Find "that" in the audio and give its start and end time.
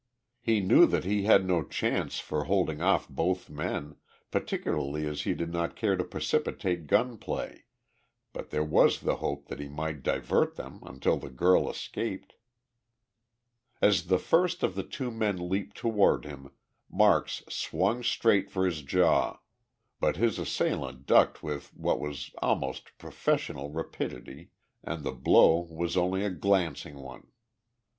0.87-1.03, 9.47-9.59